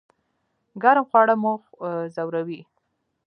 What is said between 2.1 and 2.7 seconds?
ځوروي؟